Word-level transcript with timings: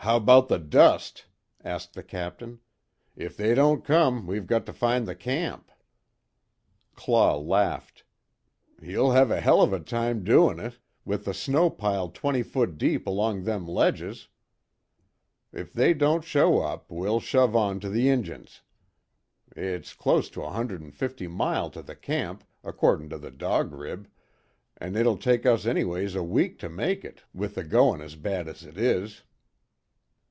"But, 0.00 0.12
how 0.12 0.16
about 0.16 0.48
the 0.48 0.58
dust?" 0.58 1.26
asked 1.62 1.92
the 1.92 2.02
Captain, 2.02 2.60
"If 3.14 3.36
they 3.36 3.54
don't 3.54 3.84
come, 3.84 4.26
we've 4.26 4.46
got 4.46 4.64
to 4.64 4.72
find 4.72 5.06
the 5.06 5.14
camp." 5.14 5.70
Claw 6.94 7.36
laughed: 7.36 8.04
"You'll 8.80 9.10
have 9.12 9.30
a 9.30 9.42
hell 9.42 9.60
of 9.60 9.74
a 9.74 9.80
time 9.80 10.24
doin' 10.24 10.60
it! 10.60 10.78
With 11.04 11.26
the 11.26 11.34
snow 11.34 11.68
piled 11.68 12.14
twenty 12.14 12.42
foot 12.42 12.78
deep 12.78 13.06
along 13.06 13.42
them 13.42 13.66
ledges. 13.68 14.28
If 15.52 15.74
they 15.74 15.92
don't 15.92 16.24
show 16.24 16.58
up, 16.60 16.86
we'll 16.90 17.20
shove 17.20 17.54
on 17.54 17.78
to 17.80 17.90
the 17.90 18.08
Injuns. 18.08 18.62
It's 19.54 19.92
clost 19.92 20.32
to 20.34 20.42
a 20.42 20.50
hundred 20.52 20.82
an' 20.82 20.92
fifty 20.92 21.26
mile 21.28 21.68
to 21.70 21.82
the 21.82 21.96
camp, 21.96 22.44
accordin' 22.64 23.10
to 23.10 23.18
the 23.18 23.30
Dog 23.32 23.72
Rib, 23.74 24.08
an' 24.78 24.96
it'll 24.96 25.18
take 25.18 25.44
us 25.44 25.66
anyways 25.66 26.14
a 26.14 26.22
week 26.22 26.58
to 26.60 26.70
make 26.70 27.04
it, 27.04 27.24
with 27.34 27.56
the 27.56 27.64
goin' 27.64 28.00
as 28.00 28.14
bad 28.16 28.48
as 28.48 28.64
it 28.64 28.78
is." 28.78 29.24